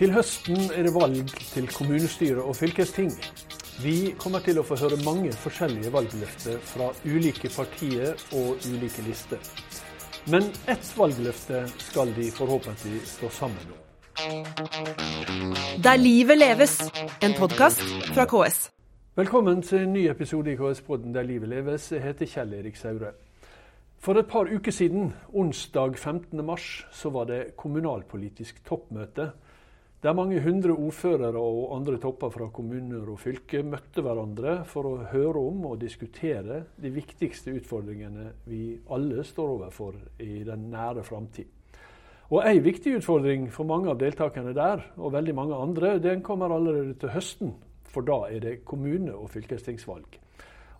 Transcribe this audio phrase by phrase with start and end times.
[0.00, 3.10] Til høsten er det valg til kommunestyre og fylkesting.
[3.84, 9.36] Vi kommer til å få høre mange forskjellige valgløfter fra ulike partier og ulike lister.
[10.32, 13.82] Men ett valgløfte skal de forhåpentlig stå sammen om.
[15.84, 16.78] Der livet leves,
[17.20, 18.70] en podkast fra KS.
[19.20, 21.92] Velkommen til en ny episode i KS-podden Der livet leves.
[21.92, 23.12] Jeg heter Kjell Erik Saure.
[24.00, 26.40] For et par uker siden, onsdag 15.
[26.40, 29.32] mars, så var det kommunalpolitisk toppmøte
[30.00, 34.94] der mange hundre ordførere og andre topper fra kommuner og fylker møtte hverandre for å
[35.10, 41.52] høre om og diskutere de viktigste utfordringene vi alle står overfor i den nære framtid.
[42.30, 46.54] Og Ei viktig utfordring for mange av deltakerne der, og veldig mange andre, den kommer
[46.54, 47.54] allerede til høsten.
[47.90, 50.16] For da er det kommune- og fylkestingsvalg.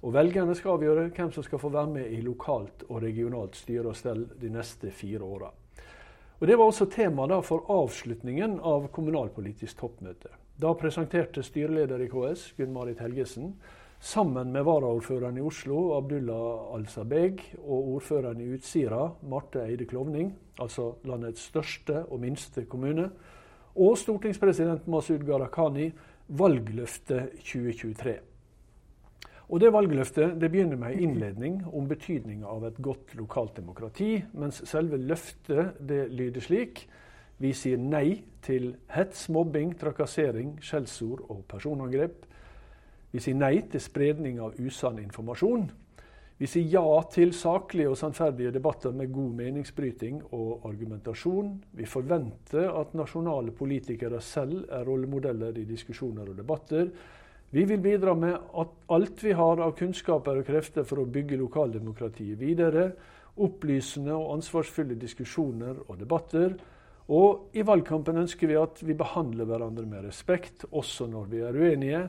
[0.01, 3.91] Og Velgerne skal avgjøre hvem som skal få være med i lokalt og regionalt styre
[3.91, 5.51] og stell de neste fire åra.
[6.41, 10.31] Og Det var også tema for avslutningen av kommunalpolitisk toppmøte.
[10.57, 13.51] Da presenterte styreleder i KS, Gunn-Marit Helgesen,
[14.01, 20.95] sammen med varaordføreren i Oslo, Abdullah Al-Sabeg, og ordføreren i Utsira, Marte Eide Klovning, altså
[21.05, 23.11] landets største og minste kommune,
[23.77, 25.91] og stortingspresident Masud Gharahkhani,
[26.41, 28.30] valgløftet 2023.
[29.51, 34.21] Og Det valgløftet det begynner med en innledning om betydninga av et godt lokalt demokrati,
[34.39, 36.85] mens selve løftet det lyder slik
[37.41, 42.27] Vi sier nei til hets, mobbing, trakassering, skjellsord og personangrep.
[43.11, 45.71] Vi sier nei til spredning av usann informasjon.
[46.41, 51.57] Vi sier ja til saklige og sannferdige debatter med god meningsbryting og argumentasjon.
[51.77, 56.93] Vi forventer at nasjonale politikere selv er rollemodeller i diskusjoner og debatter.
[57.51, 58.39] Vi vil bidra med
[58.87, 62.93] alt vi har av kunnskaper og krefter for å bygge lokaldemokratiet videre.
[63.43, 66.55] Opplysende og ansvarsfulle diskusjoner og debatter.
[67.11, 71.59] Og i valgkampen ønsker vi at vi behandler hverandre med respekt, også når vi er
[71.59, 72.05] uenige.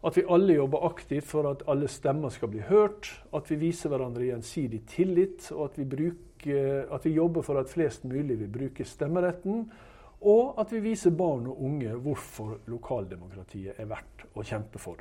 [0.00, 3.10] At vi alle jobber aktivt for at alle stemmer skal bli hørt.
[3.36, 7.68] At vi viser hverandre gjensidig tillit, og at vi, bruker, at vi jobber for at
[7.68, 9.66] flest mulig vil bruke stemmeretten.
[10.20, 15.00] Og at vi viser barn og unge hvorfor lokaldemokratiet er verdt å kjempe for.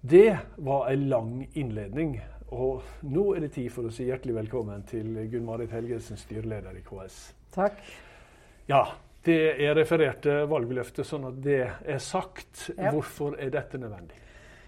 [0.00, 2.20] Det var en lang innledning.
[2.54, 6.84] Og nå er det tid for å si hjertelig velkommen til Gunn-Marit Helgesen, styreleder i
[6.86, 7.16] KS.
[7.56, 7.80] Takk.
[8.70, 8.84] Ja,
[9.26, 12.68] det er refererte valgløftet, sånn at det er sagt.
[12.76, 12.92] Ja.
[12.94, 14.20] Hvorfor er dette nødvendig?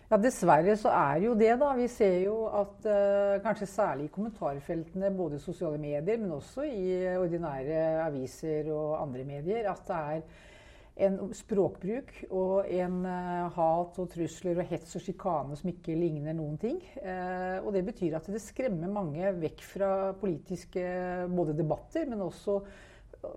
[0.08, 1.74] Ja, Dessverre så er jo det, da.
[1.76, 6.64] Vi ser jo at uh, kanskje særlig i kommentarfeltene, både i sosiale medier, men også
[6.64, 14.00] i ordinære aviser og andre medier, at det er en språkbruk og en uh, hat
[14.00, 16.80] og trusler og hets og sjikane som ikke ligner noen ting.
[17.04, 20.88] Uh, og det betyr at det skremmer mange vekk fra politiske
[21.36, 22.62] både debatter, men også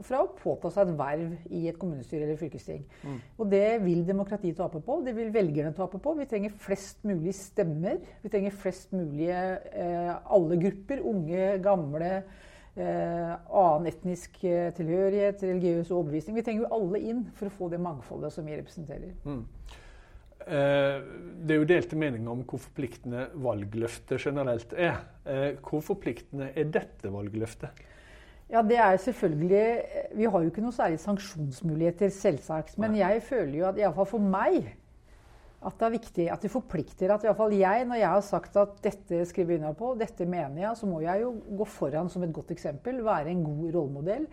[0.06, 2.84] fra å påta seg et verv i et kommunestyre eller fylkesting.
[3.02, 3.18] Mm.
[3.38, 5.00] Og det vil demokratiet tape på.
[5.06, 6.14] Det vil velgerne tape på.
[6.19, 8.00] Vi trenger flest mulig stemmer.
[8.22, 11.03] Vi trenger flest mulig eh, alle grupper.
[11.12, 12.14] Unge, gamle.
[12.72, 16.38] Eh, annen etnisk eh, tilhørighet, religiøs overbevisning.
[16.38, 19.16] Vi trenger jo alle inn for å få det mangfoldet som vi representerer.
[19.25, 19.41] Mm.
[20.41, 21.02] Eh,
[21.41, 25.02] det er jo delte meninger om hvor forpliktende valgløftet generelt er.
[25.25, 27.84] Eh, hvor forpliktende er dette valgløftet?
[28.51, 29.66] Ja, det er selvfølgelig
[30.19, 32.78] Vi har jo ikke noe særlig sanksjonsmuligheter, selvsagt.
[32.81, 34.73] Men jeg føler jo at iallfall for meg
[35.62, 37.13] at det er viktig at det forplikter.
[37.13, 40.63] At iallfall jeg, når jeg har sagt at dette skriver jeg under på, dette mener
[40.63, 43.03] jeg, så må jeg jo gå foran som et godt eksempel.
[43.06, 44.25] Være en god rollemodell.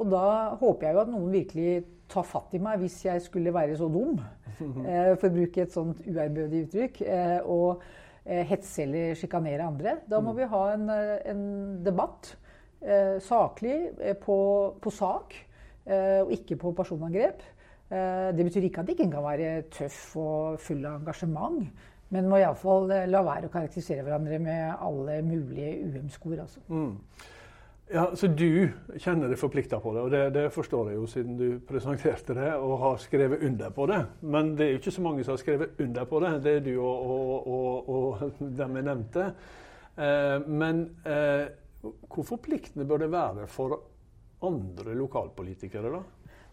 [0.00, 0.26] Og da
[0.58, 1.72] håper jeg jo at noen virkelig
[2.12, 4.18] tar fatt i meg hvis jeg skulle være så dum,
[4.88, 7.84] eh, for å bruke et sånt uærbødig uttrykk, eh, og
[8.24, 9.98] eh, hetse eller sjikanere andre.
[10.10, 10.40] Da må mm.
[10.40, 10.88] vi ha en,
[11.32, 11.44] en
[11.86, 12.41] debatt eh,
[13.22, 14.38] saklig eh, på,
[14.82, 15.36] på sak,
[15.86, 17.42] eh, og ikke på personangrep.
[17.92, 21.62] Eh, det betyr ikke at det ikke kan være tøff og full av engasjement.
[22.12, 26.42] Men må iallfall la være å karakterisere hverandre med alle mulige uhemskord.
[26.44, 26.60] Altså.
[26.68, 26.98] Mm.
[27.92, 31.36] Ja, Så du kjenner deg forplikta på det, og det, det, forstår jeg jo siden
[31.36, 34.00] du presenterte det og har skrevet under på det.
[34.20, 36.30] Men det er jo ikke så mange som har skrevet under på det.
[36.44, 39.26] Det er du og, og, og, og dem jeg nevnte.
[39.98, 41.44] Eh, men eh,
[41.82, 43.78] hvor forpliktende bør det være for
[44.46, 46.02] andre lokalpolitikere, da?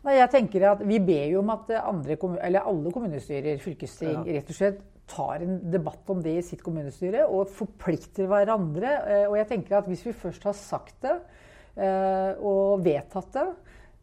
[0.05, 2.15] Nei, jeg tenker at Vi ber jo om at andre,
[2.61, 4.39] alle kommunestyrer, fylkesting, ja.
[4.39, 4.79] rett og slett
[5.09, 8.91] tar en debatt om det i sitt kommunestyre og forplikter hverandre.
[9.09, 13.47] Eh, og jeg tenker at Hvis vi først har sagt det eh, og vedtatt det,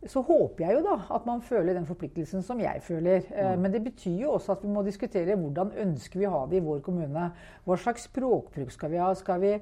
[0.04, 3.25] så håper jeg jo da at man føler den forpliktelsen som jeg føler.
[3.32, 3.62] Mm.
[3.62, 6.60] Men det betyr jo også at vi må diskutere hvordan ønsker vi å ha det
[6.60, 7.25] i vår kommune.
[7.66, 9.08] Hva slags språkbruk skal vi ha?
[9.19, 9.54] Skal vi,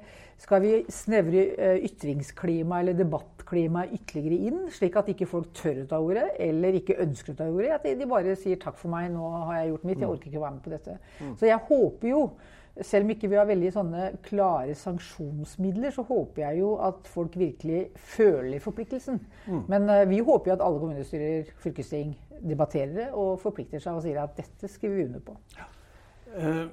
[0.43, 5.87] skal vi snevre eh, ytringsklima eller debattklima ytterligere inn, slik at ikke folk tør å
[5.93, 7.71] ta ordet, eller ikke ønsker å ta ordet?
[7.79, 10.13] At de bare sier 'takk for meg, nå har jeg gjort mitt, jeg mm.
[10.17, 10.99] orker ikke å være med på dette'.
[11.21, 11.33] Mm.
[11.39, 12.21] Så jeg håper jo
[12.81, 17.37] selv om ikke vi har veldig sånne klare sanksjonsmidler, så håper jeg jo at folk
[17.39, 17.85] virkelig
[18.15, 19.21] føler forpliktelsen.
[19.47, 19.61] Mm.
[19.71, 24.03] Men uh, vi håper jo at alle kommunestyrer, fylkesting, debatterer det og forplikter seg og
[24.03, 25.37] sier at dette skriver vi under på.
[25.55, 25.69] Ja.
[26.35, 26.65] Uh,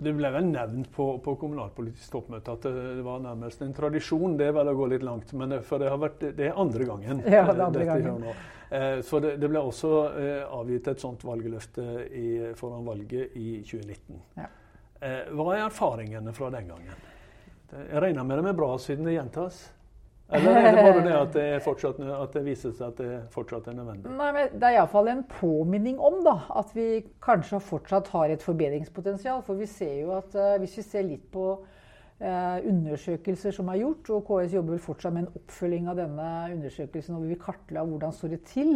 [0.00, 4.36] det ble vel nevnt på, på, kommunalpolitisk toppmøte at det var nærmest en tradisjon.
[4.38, 6.60] Det er vel å gå litt langt, men det, for det, har vært, det er
[6.60, 7.22] andre gangen.
[7.26, 8.26] Ja, det er andre gangen.
[8.70, 11.82] Eh, så det, det, ble også eh, avgitt et sånt valgløfte
[12.14, 14.20] i, foran valget i 2019.
[14.36, 14.44] Ja.
[15.00, 17.04] Eh, hva er erfaringene fra den gangen?
[17.70, 19.60] Jeg regner med det er bra siden det gjentas?
[20.30, 23.66] Eller er det bare det at det, fortsatt, at det viser seg at det fortsatt
[23.70, 24.12] er nødvendig?
[24.14, 26.86] Nei, men Det er iallfall en påminning om da, at vi
[27.22, 29.42] kanskje fortsatt har et forbedringspotensial.
[29.46, 31.48] For vi ser jo at uh, hvis vi ser litt på
[32.20, 37.16] undersøkelser som er gjort, og KS jobber vel fortsatt med en oppfølging av denne undersøkelsen,
[37.16, 38.74] og vi vil kartlegge hvordan står det til,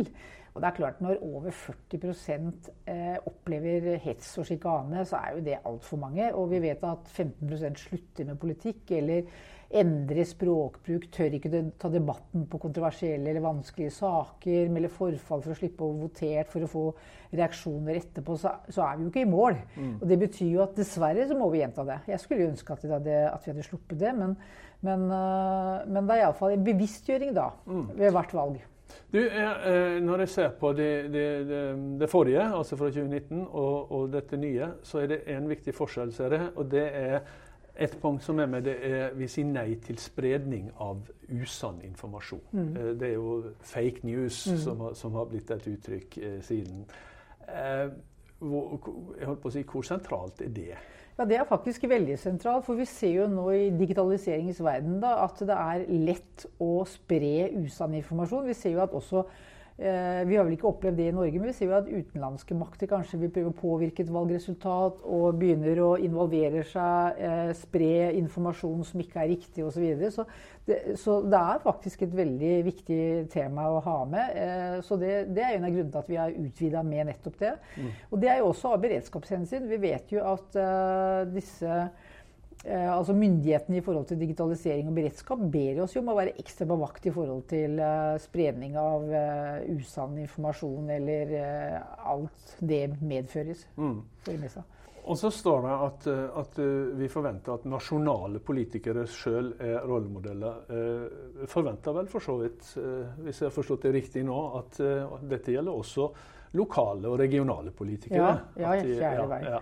[0.55, 2.52] og det er klart Når over 40
[2.87, 6.29] eh, opplever hets og sjikane, så er jo det altfor mange.
[6.35, 9.26] Og vi vet at 15% slutter med politikk eller
[9.75, 15.59] endrer språkbruk, tør ikke ta debatten på kontroversielle eller vanskelige saker, melder forfall for å
[15.59, 16.85] slippe å votert for å få
[17.35, 19.59] reaksjoner etterpå, så, så er vi jo ikke i mål.
[19.75, 19.97] Mm.
[20.00, 21.99] Og Det betyr jo at dessverre så må vi gjenta det.
[22.12, 24.37] Jeg skulle ønske at vi hadde, at vi hadde sluppet det, men,
[24.87, 27.91] men, uh, men det er iallfall en bevisstgjøring da, mm.
[27.99, 28.62] ved hvert valg.
[29.11, 31.62] Du, eh, Når jeg ser på det, det, det,
[32.00, 36.12] det forrige, altså fra 2019, og, og, dette nye, så er det en viktig forskjell,
[36.15, 36.49] ser jeg.
[36.56, 37.21] Og det er
[37.76, 42.43] et punkt som er med, det er vi sier nei til spredning av usann informasjon.
[42.53, 42.73] Mm.
[42.76, 44.59] Eh, det er jo fake news mm.
[44.62, 46.85] som, har, som, har, blitt et uttrykk eh, siden.
[47.49, 47.88] Eh,
[48.44, 48.76] hvor,
[49.19, 50.75] jeg holdt på å si, hvor sentralt er det?
[51.19, 52.65] Ja, Det er faktisk veldig sentralt.
[52.67, 57.50] For vi ser jo nå i digitaliseringens verden da, at det er lett å spre
[57.65, 58.49] usann informasjon.
[58.50, 59.25] Vi ser jo at også
[59.75, 62.87] vi har vel ikke opplevd det i Norge, men vi ser jo at utenlandske makter
[62.87, 68.87] kanskje vil prøve å påvirke et valgresultat og begynner å involvere seg, eh, spre informasjon
[68.87, 69.75] som ikke er riktig osv.
[69.75, 70.12] Så, videre.
[70.15, 70.26] så,
[70.69, 73.03] det, så det er faktisk et veldig viktig
[73.35, 74.38] tema å ha med.
[74.44, 77.43] Eh, så det, det er en av grunnene til at vi har utvida med nettopp
[77.43, 77.55] det.
[77.75, 77.93] Mm.
[78.11, 79.71] Og det er jo også av beredskapshensyn.
[79.75, 80.62] Vi vet jo at
[81.35, 82.13] disse Eh,
[82.64, 86.66] altså Myndighetene i forhold til digitalisering og beredskap ber oss jo om å være ekstra
[86.70, 91.34] på vakt i forhold til uh, spredning av uh, usann informasjon eller
[92.08, 93.66] alt det medføres.
[93.76, 94.00] Mm.
[95.05, 96.06] Og så står det at,
[96.40, 96.58] at,
[96.96, 100.62] vi forventer at nasjonale politikere sjøl er rollemodeller.
[101.52, 102.70] forventer vel for så vidt,
[103.20, 104.81] hvis jeg har forstått det riktig nå, at
[105.28, 106.08] dette gjelder også
[106.54, 108.30] lokale og regionale politikere.
[108.56, 109.40] Ja, ja kjære vei.
[109.42, 109.58] Ja,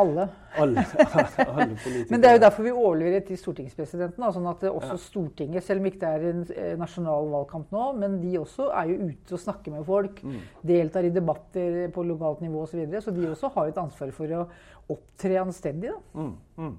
[0.00, 0.26] Alle.
[0.60, 0.84] Alle,
[1.38, 2.10] alle politikere.
[2.10, 4.26] Men det er jo derfor vi overleverer til stortingspresidenten.
[4.36, 8.20] Sånn at også Stortinget, selv om ikke det er en eh, nasjonal valgkamp nå, men
[8.22, 10.20] de også er jo ute og snakker med folk.
[10.22, 10.38] Mm.
[10.74, 12.74] Deltar i debatter på lokalt nivå osv.
[12.74, 14.46] Så, videre, så de også har et ansvar for å
[14.94, 15.94] opptre anstendig.
[15.94, 16.20] Da.
[16.20, 16.74] Mm, mm.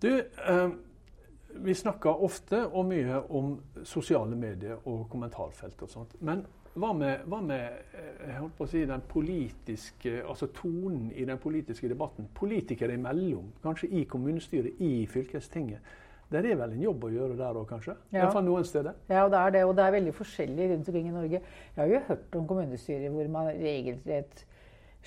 [0.00, 0.68] Du, eh,
[1.58, 3.56] vi snakker ofte og mye om
[3.86, 6.14] sosiale medier og kommentarfelt og sånt.
[6.20, 6.44] Men
[6.78, 12.28] hva med, hva med å si, den politiske, altså tonen i den politiske debatten?
[12.34, 15.96] Politikere imellom, kanskje i kommunestyret, i fylkestinget.
[16.28, 17.94] Det er vel en jobb å gjøre der òg, kanskje?
[18.12, 18.26] Ja.
[18.26, 18.96] Iallfall noen steder.
[19.08, 19.62] Ja, og det er det.
[19.64, 21.40] Og det er veldig forskjellig rundt omkring i Norge.
[21.40, 24.44] Jeg har jo hørt om kommunestyrer hvor man regelrett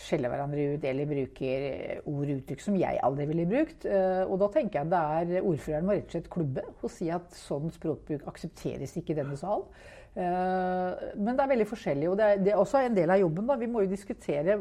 [0.01, 1.65] skjeller hverandre ut eller bruker
[2.09, 3.87] ord og uttrykk som jeg aldri ville brukt.
[3.87, 7.09] Eh, og da tenker jeg det er ordføreren må rett og slett klubbe og si
[7.13, 9.67] at sånn språkbruk aksepteres ikke i denne sal.
[10.15, 12.09] Eh, men det er veldig forskjellig.
[12.11, 13.47] Og det er, også en del av jobben.
[13.47, 13.59] Da.
[13.61, 14.59] Vi må jo diskutere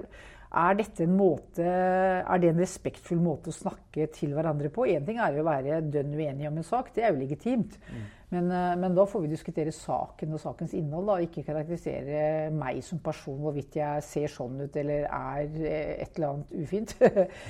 [0.50, 4.88] er dette en måte, er det en respektfull måte å snakke til hverandre på.
[4.90, 7.76] Én ting er jo å være dønn uenig om en sak, det er jo legitimt.
[7.87, 8.09] Mm.
[8.30, 12.78] Men, eh, men, da får vi diskutere saken og sakens innhold, da, ikke karakterisere meg
[12.87, 16.94] som person hvorvidt jeg ser sånn ut eller er eh, et eller annet ufint.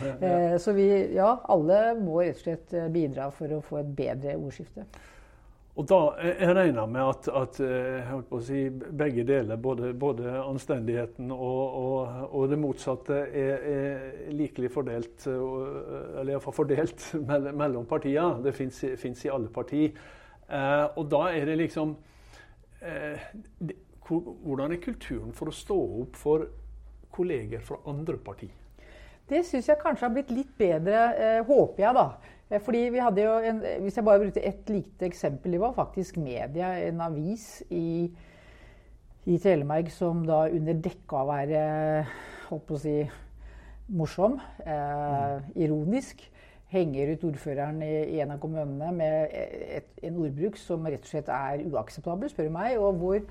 [0.65, 4.87] Så vi, ja, alle må rett og slett bidra for å få et bedre ordskifte.
[5.79, 5.99] Og da,
[6.41, 12.47] Jeg regner med at, at eh, si, begge deler, både, både anstendigheten og, og, og,
[12.51, 17.05] det motsatte, er, er likelig fordelt, eller iallfall fordelt
[17.61, 18.41] mellom partiene.
[18.49, 19.93] Det fins i alle partier.
[20.51, 21.95] Eh, og da er det liksom
[22.83, 23.29] eh,
[24.11, 26.49] Hvordan er kulturen for å stå opp for
[27.15, 28.49] kolleger fra andre parti?
[29.31, 32.59] Det syns jeg kanskje har blitt litt bedre, eh, håper jeg, da.
[32.67, 36.19] Fordi vi hadde jo en, Hvis jeg bare brukte ett lite eksempel, det var faktisk
[36.19, 38.11] media, en avis i
[39.29, 41.63] i Telemark som da under dekke av å være
[42.49, 42.95] holdt på å si,
[43.91, 46.23] morsom, eh, ironisk,
[46.71, 49.37] henger ut ordføreren i, en av kommunene med
[49.81, 52.79] et, en ordbruk som rett og slett er uakseptabel, spør du meg.
[52.79, 53.25] og hvor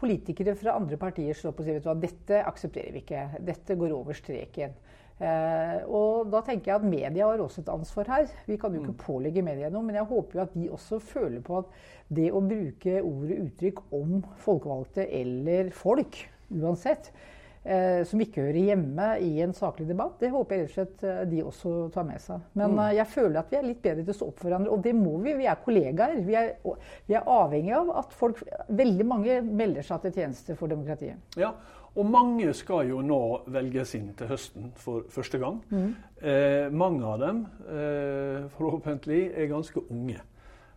[0.00, 3.26] politikere fra andre partier står på og sier at dette aksepterer vi ikke.
[3.44, 4.72] Dette går over streken.
[5.20, 8.30] Eh, og da tenker jeg at media har også et ansvar her.
[8.48, 9.02] Vi kan jo ikke mm.
[9.02, 11.74] pålegge media noe, men jeg håper jo at de også føler på at
[12.08, 16.16] det å bruke ord og uttrykk om folkevalgte eller folk,
[16.56, 17.12] uansett,
[18.08, 21.24] som ikke hører hjemme i en saklig debatt, det håper jeg rett og slett eh,
[21.28, 22.46] de også tar med seg.
[22.56, 22.78] Men mm.
[22.86, 24.86] Eh, jeg føler at vi er litt bedre til å stå opp for hverandre, og
[24.86, 25.34] det må vi.
[25.36, 26.22] Vi er kollegaer.
[26.24, 26.54] Vi er,
[27.08, 28.40] vi er avhengig av at folk,
[28.80, 31.20] veldig mange melder seg til tjeneste for demokratiet.
[31.40, 31.52] Ja,
[31.98, 35.58] og mange skal jo nå velges inn til høsten for første gang.
[35.68, 35.88] Mm.
[36.22, 40.20] Eh, mange av dem, eh, forhåpentlig, er ganske unge.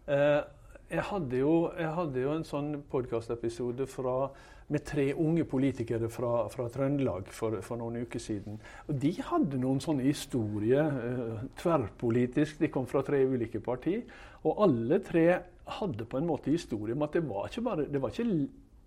[0.08, 0.42] Eh,
[0.90, 4.32] jeg, hadde jo, jeg hadde jo en sånn podkastepisode fra
[4.74, 8.58] med tre unge politikere fra, fra Trøndelag for, for, noen uker siden.
[8.90, 12.60] Og de hadde noen sånne historier, eh, tverrpolitisk.
[12.64, 14.04] De kom fra tre ulike partier.
[14.44, 15.28] Og alle tre
[15.78, 18.28] hadde på en måte historie om at det var ikke bare, var ikke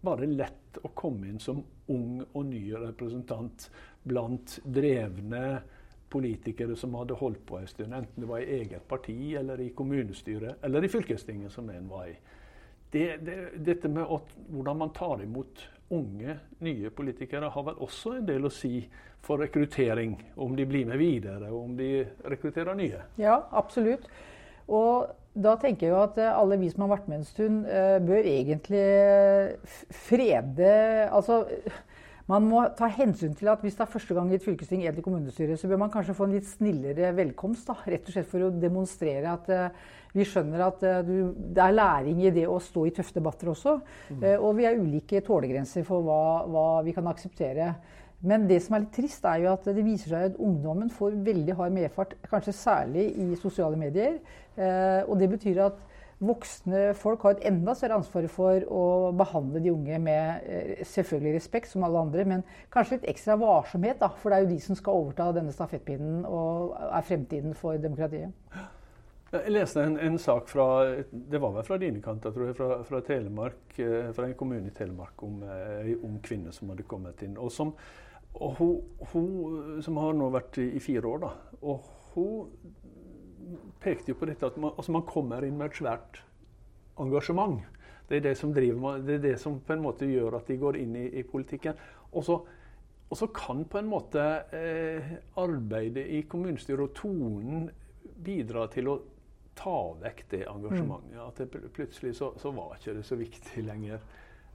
[0.07, 1.63] bare lett å komme inn som
[1.93, 3.71] ung og ny representant
[4.07, 5.61] blant drevne
[6.13, 9.73] politikere som hadde holdt på en stund, enten det var i eget parti eller i
[9.75, 12.15] kommunestyret eller i fylkestinget, som en var i
[12.93, 18.17] det, det, dette med at, hvordan man tar imot unge, nye politikere, har vel også
[18.19, 18.81] en del å si
[19.25, 20.17] for rekruttering.
[20.37, 21.91] Om de blir med videre, og om de
[22.25, 23.05] rekrutterer nye.
[23.21, 24.09] Ja, absolutt.
[24.67, 27.99] Og da tenker jeg at eh, alle vi som har vært med en stund, eh,
[28.03, 28.87] bør egentlig
[30.07, 30.71] frede
[31.13, 31.45] Altså
[32.31, 35.05] man må ta hensyn til at hvis det er første gang i et fylkesting eller
[35.05, 37.69] kommunestyre, så bør man kanskje få en litt snillere velkomst.
[37.69, 37.77] Da.
[37.87, 41.77] Rett og slett for å demonstrere at uh, vi skjønner at uh, du, det er
[41.77, 43.77] læring i det å stå i tøffe debatter også.
[44.11, 44.25] Mm.
[44.25, 47.71] Uh, og vi har ulike tålegrenser for hva, hva, vi kan akseptere.
[48.27, 51.15] Men det som er litt trist, er jo at det viser seg at ungdommen får
[51.23, 54.17] veldig hard medfart, kanskje særlig i sosiale medier.
[54.57, 55.83] og det betyr at
[56.19, 58.85] voksne folk har et enda større ansvar for å
[59.17, 64.01] behandle de unge med eh, selvfølgelig respekt, som alle andre, men kanskje litt ekstra varsomhet.
[64.01, 67.77] Da, for det er jo de som skal overta denne stafettpinnen og er fremtiden for
[67.83, 68.33] demokratiet.
[69.37, 70.67] Jeg leste en, en, sak fra
[71.11, 74.71] det var vel fra dine kanter, tror jeg, fra, fra, Telemark, eh, fra en kommune
[74.71, 77.37] i Telemark om ei eh, ung kvinne som hadde kommet inn.
[77.37, 77.75] og som
[78.37, 78.81] og hun,
[79.13, 81.31] hun, som har nå vært i, fire år, da,
[81.63, 82.51] og hun
[83.83, 86.21] pekte jo på dette at man, altså man, kommer inn med et svært
[87.01, 87.63] engasjement.
[88.09, 90.59] Det er det som driver det er det som på en måte gjør at de
[90.61, 91.79] går inn i, i politikken.
[92.13, 92.39] Og så,
[93.09, 94.23] og så, kan på en måte
[94.55, 97.69] eh, arbeidet i kommunestyret og tonen
[98.25, 99.01] bidra til å
[99.57, 101.17] ta vekk det engasjementet.
[101.17, 101.25] Mm.
[101.27, 104.05] At det, plutselig så, så, var ikke det så viktig lenger.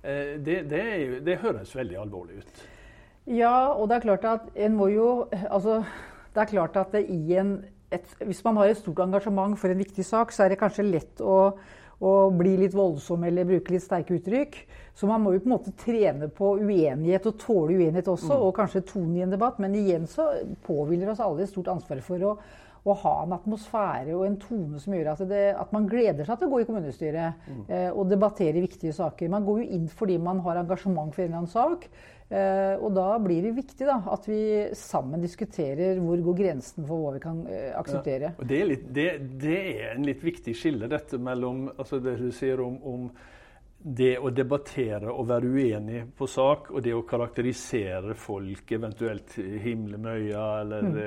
[0.01, 0.86] Eh, det, det,
[1.25, 2.63] det høres veldig alvorlig ut.
[3.29, 5.83] Ja, og det er klart at en må jo Altså,
[6.33, 7.60] det er klart at det i en
[7.91, 10.88] et, hvis man har et stort engasjement for en viktig sak, så er det kanskje
[10.88, 11.38] lett å,
[12.00, 14.57] å bli litt voldsom eller bruke litt sterke uttrykk.
[14.98, 18.43] Så man må jo på en måte trene på uenighet og tåle uenighet også, mm.
[18.48, 19.60] og kanskje tone i en debatt.
[19.63, 20.29] Men igjen så
[20.67, 22.36] påhviler oss alle et stort ansvar for å,
[22.81, 26.39] å ha en atmosfære og en tone som gjør at, det, at man gleder seg
[26.39, 27.59] til å gå i kommunestyret mm.
[27.67, 29.29] eh, og debattere viktige saker.
[29.29, 31.85] Man går jo inn fordi man har engasjement for en eller annen sak.
[32.31, 34.41] Eh, og da blir det viktig da, at vi
[34.77, 38.33] sammen diskuterer hvor går grensen for hva vi kan eh, akseptere.
[38.38, 39.07] Ja, det, er litt, det,
[39.43, 43.09] det, er en litt viktig skille, dette mellom altså det du sier om, om
[43.81, 49.97] det å debattere og være uenig på sak, og det å karakterisere folk, eventuelt himle
[50.01, 51.00] med øya eller mm.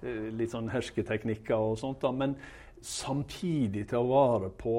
[0.00, 2.00] eh, litt sånn hersketeknikker og sånt.
[2.02, 2.14] Da.
[2.16, 2.36] Men
[2.80, 4.78] samtidig ta vare på,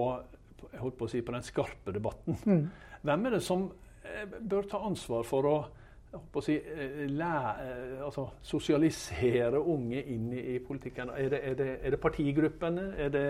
[0.72, 2.42] jeg holdt på å si, på den skarpe debatten.
[2.46, 2.66] Mm.
[3.02, 3.70] Hvem er det som
[4.02, 5.58] Eh, bør ta ansvar for å,
[6.18, 11.12] å si, eh, lære, eh, altså, sosialisere unge inn i, i politikken?
[11.16, 12.88] Er det, er, det, er det, partigruppene?
[12.98, 13.26] Er det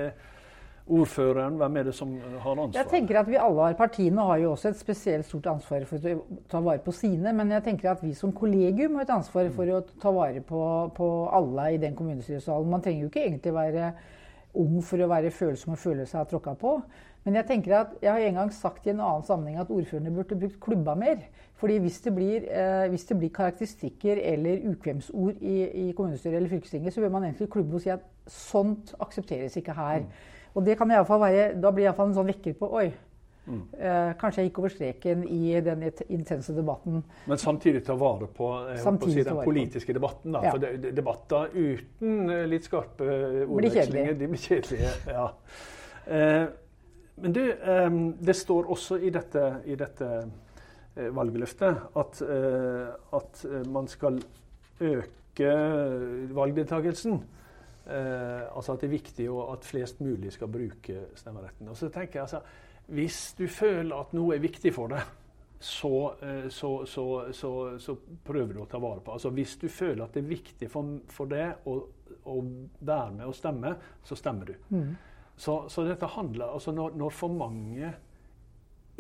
[0.88, 1.58] ordføreren?
[1.60, 2.80] Hvem er det som har ansvaret?
[2.80, 6.08] Jeg tenker at vi alle har, Partiene har jo også et spesielt stort ansvar for
[6.12, 6.16] å
[6.52, 7.34] ta vare på sine.
[7.38, 10.64] Men jeg tenker at vi som kollegium har et ansvar for å ta vare på,
[10.98, 12.72] på alle i den kommunestyresalen.
[12.72, 13.94] Man trenger jo ikke egentlig være
[14.60, 16.76] ung for å være følsom og føle seg tråkka på.
[17.24, 20.14] Men jeg tenker at jeg har en gang sagt i en annen sammenheng at ordførerne
[20.16, 21.22] burde brukt klubba mer.
[21.62, 26.50] Fordi hvis det blir, eh, hvis det blir karakteristikker eller ukvemsord i, i, kommunestyret eller
[26.50, 30.00] fylkestinget, så bør man egentlig klubbe og si at sånt aksepteres ikke her.
[30.00, 30.06] Mm.
[30.56, 32.90] Og det kan i fall være, Da blir det iallfall en sånn vekker på Oi,
[33.48, 33.62] Mm.
[33.74, 37.02] Eh, kanskje jeg gikk over streken i den intense debatten.
[37.28, 40.32] Men samtidig ta vare på, eh, på si, den politiske debatten.
[40.32, 40.44] Da.
[40.46, 40.52] Ja.
[40.52, 43.08] For de, debatter uten eh, litt skarpe
[43.48, 44.96] ordvekslinger, de blir kjedelige.
[45.08, 45.30] Ja.
[46.12, 46.48] Eh,
[47.16, 50.14] men du, um, det står også i dette, i dette
[50.92, 52.22] valgløftet at,
[53.16, 54.18] at man skal
[54.84, 55.54] øke
[56.36, 57.22] valgdeltakelsen.
[57.86, 61.68] Eh, altså at det er viktig at flest mulig skal bruke stemmeretten.
[61.68, 62.42] Og så tenker jeg altså,
[62.92, 65.02] Hvis du føler at noe er viktig for deg,
[65.60, 67.24] så, eh, så, så,
[67.80, 69.14] så, prøver du å ta vare på.
[69.14, 71.78] Altså Hvis du føler at det er viktig for, for deg å,
[72.26, 72.38] å,
[72.80, 74.56] være med og stemme, så stemmer du.
[74.70, 74.92] Mm.
[75.42, 77.90] Så, dette handler altså når, når, for mange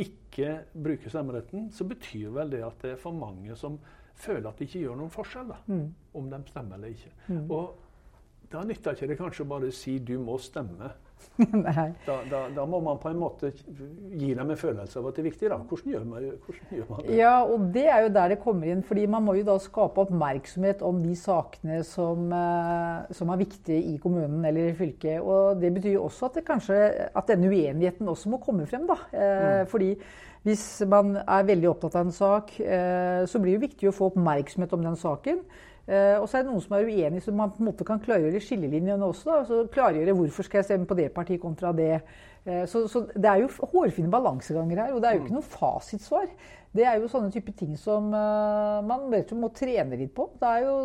[0.01, 3.77] ikke bruker stemmeretten, så betyr vel det at det er for mange som
[4.17, 5.85] føler at det ikke gjør noen forskjell da, mm.
[6.17, 7.11] om de stemmer eller ikke.
[7.27, 7.45] Mm.
[7.53, 10.89] Og da nytter ikke det kanskje bare å si 'du må stemme'.
[12.07, 15.23] da, da, da, må man på en måte gi dem en følelse av at det
[15.23, 15.49] er viktig.
[15.51, 15.59] da.
[15.67, 17.17] Hvordan gjør man, hvordan gjør man det?
[17.17, 18.83] Ja, og Det er jo der det kommer inn.
[18.83, 23.81] fordi Man må jo da skape oppmerksomhet om de sakene som, eh, som er viktige
[23.93, 25.21] i kommunen eller i fylket.
[25.21, 26.81] Og Det betyr jo også at, det kanskje,
[27.15, 28.87] at denne uenigheten også må komme frem.
[28.87, 28.99] da.
[29.13, 29.67] Eh, mm.
[29.67, 29.95] Fordi
[30.43, 33.93] hvis man er veldig opptatt av en sak, eh, så blir det jo viktig å
[33.93, 35.43] få oppmerksomhet om den saken.
[35.91, 37.99] Eh, og så er det noen som er uenige, så man på en måte kan
[37.99, 39.27] klargjøre skillelinjene også.
[39.27, 39.39] Da.
[39.47, 41.97] Så klargjøre hvorfor skal jeg stemme på det partiet kontra det.
[42.45, 45.39] Eh, så, så det er jo hårfine balanseganger her, og det er jo ikke mm.
[45.41, 46.29] noe fasitsvar.
[46.71, 50.29] Det er jo sånne type ting som uh, man må trene litt på.
[50.39, 50.77] Det er jo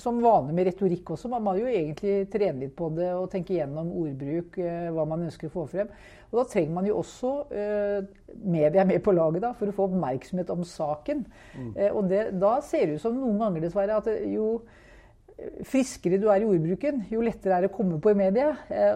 [0.00, 1.30] som vanlig med retorikk også.
[1.32, 5.26] Man må jo egentlig trene litt på det og tenke gjennom ordbruk, uh, hva man
[5.26, 5.90] ønsker å få frem.
[6.30, 8.06] Og da trenger man jo også uh,
[8.42, 11.26] media med på laget da, for å få oppmerksomhet om saken.
[11.54, 11.72] Mm.
[11.76, 14.56] Uh, og det, da ser det ut som noen ganger dessverre at jo
[15.66, 18.52] friskere du er i ordbruken, jo lettere er det å komme på i media.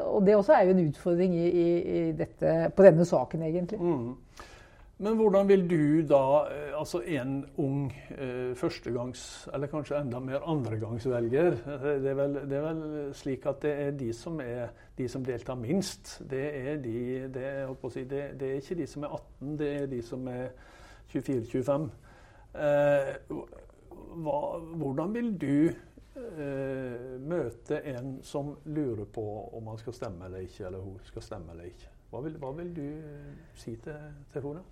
[0.07, 3.81] Og det også er jo en utfordring i, i, i dette, på denne saken, egentlig.
[3.83, 4.47] Mm.
[4.99, 10.43] Men hvordan vil du da, eh, altså en ung eh, førstegangs, eller kanskje enda mer
[10.43, 15.07] andregangsvelger eh, det er, det er vel slik at det er de som, er, de
[15.09, 16.17] som deltar minst.
[16.31, 20.01] Det er, de, det, si, det, er, ikke de som er 18, det er de
[20.03, 20.49] som er
[21.15, 21.87] 24-25.
[22.59, 23.13] Eh,
[24.19, 30.67] hvordan vil du eh, møte en som lurer på om han skal stemme eller ikke,
[30.67, 31.95] eller hun skal stemme eller ikke?
[32.11, 32.85] Hva vil, hva vil du
[33.55, 34.65] si til, til henne?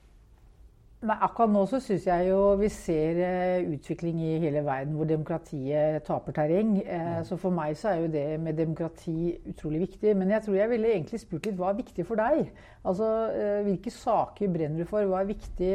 [1.05, 5.05] Nei, akkurat nå så syns jeg jo vi ser uh, utvikling i hele verden hvor
[5.05, 6.71] demokratiet taper terreng.
[6.89, 10.15] Uh, så for meg så er jo det med demokrati utrolig viktig.
[10.17, 12.49] Men jeg tror jeg ville egentlig spurt litt hva er viktig for deg?
[12.89, 15.05] Altså uh, hvilke saker brenner du for?
[15.05, 15.71] Hva er viktig?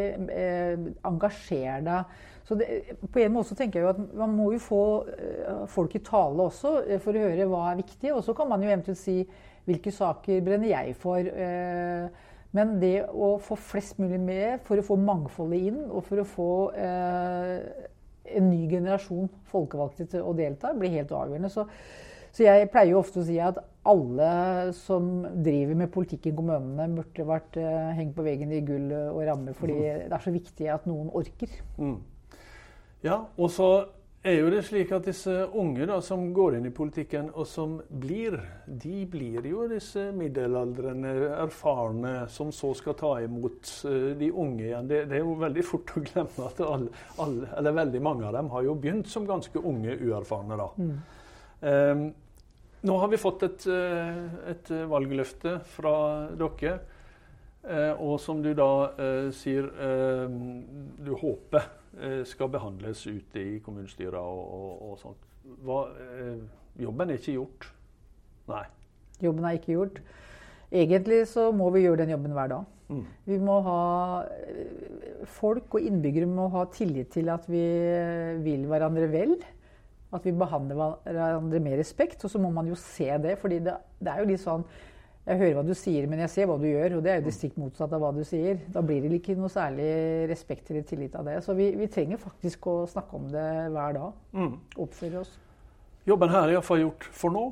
[1.06, 2.18] engasjer deg.
[2.48, 4.84] Så det, på en måte så tenker jeg jo at man må jo få
[5.70, 8.10] folk i tale også for å høre hva er viktig.
[8.18, 9.22] Og så kan man jo eventuelt si
[9.70, 11.22] hvilke saker brenner jeg for?
[11.22, 12.10] Uh,
[12.58, 16.28] men det å få flest mulig med for å få mangfoldet inn, og for å
[16.28, 17.88] få eh,
[18.32, 21.52] en ny generasjon folkevalgte til å delta, blir helt avgjørende.
[21.52, 21.66] Så,
[22.32, 24.32] så, jeg pleier jo ofte å si at alle
[24.78, 29.24] som driver med politikk i kommunene, burde vært eh, hengt på veggen i gull og
[29.30, 30.06] ramme, fordi mm.
[30.12, 31.56] det er så viktig at noen orker.
[31.80, 31.98] Mm.
[33.08, 33.72] Ja, og så
[34.24, 37.80] er jo det slik at disse unge da, som går inn i politikken, og som
[37.90, 44.68] blir, de blir jo disse middelaldrende, erfarne, som så skal ta imot uh, de unge
[44.68, 44.92] igjen.
[44.92, 48.38] Det, det, er jo veldig fort å glemme at alle, alle, eller veldig mange av
[48.38, 50.60] dem har jo begynt som ganske unge, uerfarne.
[50.62, 50.70] da.
[50.78, 50.96] Mm.
[51.62, 52.08] Um,
[52.82, 55.96] nå har vi fått et, uh, et valgløfte fra
[56.38, 56.80] dere.
[57.62, 58.72] Uh, og som du da
[59.38, 59.68] sier
[61.02, 61.81] du håper Eh,
[62.26, 65.30] skal behandles ute i kommunestyret og, og, og sånt.
[65.66, 66.44] Hva, eh,
[66.82, 67.68] jobben er ikke gjort.
[68.52, 68.66] Nei.
[69.22, 70.02] Jobben er ikke gjort.
[70.72, 72.70] Egentlig så må vi gjøre den jobben hver dag.
[72.92, 73.06] Mm.
[73.28, 73.82] Vi må ha
[75.32, 77.62] Folk og innbyggere må ha tillit til at vi
[78.44, 79.36] vil hverandre vel.
[80.12, 82.24] At vi behandler hverandre med respekt.
[82.26, 83.38] Og så må man jo se det.
[83.40, 84.66] fordi det, det er jo litt sånn
[85.22, 86.98] jeg hører hva du sier, men jeg ser hva du gjør.
[86.98, 88.58] Og det er jo det stikk motsatte av hva du sier.
[88.74, 89.90] Da blir det ikke noe særlig
[90.32, 91.38] respekt eller tillit av det.
[91.46, 94.22] Så vi, vi trenger faktisk å snakke om det hver dag.
[94.34, 94.56] Mm.
[94.82, 95.36] Oppføre oss.
[96.10, 97.50] Jobben her er iallfall gjort for nå.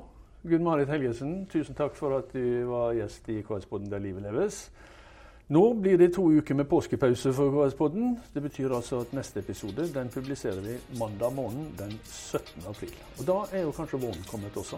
[0.49, 4.69] Gunn Marit Helgesen, tusen takk for at du var gjest i KS-podden Der livet leves.
[5.49, 8.15] Nå blir det to uker med påskepause for KS-podden.
[8.34, 12.65] Det betyr altså at neste episode den publiserer vi mandag morgen den 17.
[12.69, 12.95] april.
[13.19, 14.77] Og da er jo kanskje våren kommet også.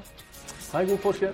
[0.71, 1.33] Ha en god påske.